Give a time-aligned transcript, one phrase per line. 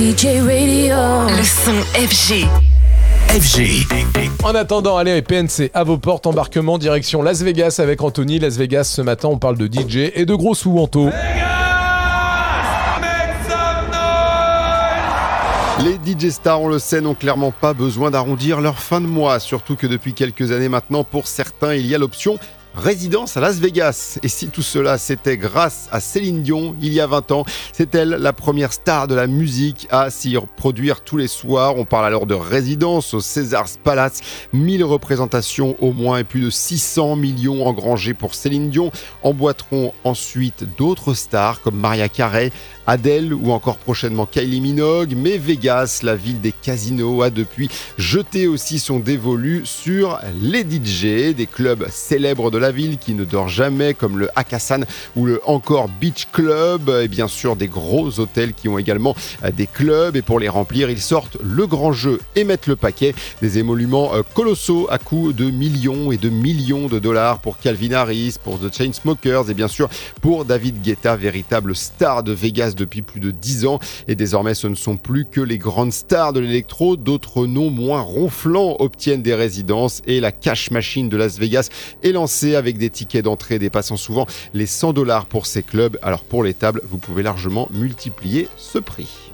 [0.00, 0.96] DJ Radio.
[1.28, 2.46] Le son FG.
[3.28, 3.86] FG.
[4.42, 8.38] En attendant, allez, PNC à vos portes, embarquement direction Las Vegas avec Anthony.
[8.38, 11.10] Las Vegas, ce matin, on parle de DJ et de gros sous Anto.
[15.84, 19.38] Les DJ stars, on le sait, n'ont clairement pas besoin d'arrondir leur fin de mois,
[19.38, 22.38] surtout que depuis quelques années maintenant, pour certains, il y a l'option
[22.74, 24.18] résidence à Las Vegas.
[24.22, 27.94] Et si tout cela c'était grâce à Céline Dion il y a 20 ans, c'est
[27.94, 31.76] elle la première star de la musique à s'y produire tous les soirs.
[31.76, 34.20] On parle alors de résidence au César's Palace,
[34.52, 38.90] 1000 représentations au moins et plus de 600 millions engrangés pour Céline Dion.
[39.22, 42.52] Emboîteront ensuite d'autres stars comme Maria Carey,
[42.86, 45.14] Adele ou encore prochainement Kylie Minogue.
[45.16, 51.34] Mais Vegas, la ville des casinos, a depuis jeté aussi son dévolu sur les DJ,
[51.34, 54.84] des clubs célèbres de la ville qui ne dort jamais, comme le Hakkasan
[55.16, 59.14] ou le Encore Beach Club, et bien sûr des gros hôtels qui ont également
[59.44, 62.76] euh, des clubs, et pour les remplir, ils sortent le grand jeu et mettent le
[62.76, 67.58] paquet, des émoluments euh, colossaux à coût de millions et de millions de dollars pour
[67.58, 69.88] Calvin Harris, pour The Chainsmokers, et bien sûr
[70.20, 74.66] pour David Guetta, véritable star de Vegas depuis plus de 10 ans, et désormais ce
[74.66, 79.34] ne sont plus que les grandes stars de l'électro, d'autres noms moins ronflants obtiennent des
[79.34, 81.68] résidences, et la cash machine de Las Vegas
[82.02, 85.98] est lancée avec des tickets d'entrée dépassant souvent les 100 dollars pour ces clubs.
[86.02, 89.20] Alors pour les tables, vous pouvez largement multiplier ce prix.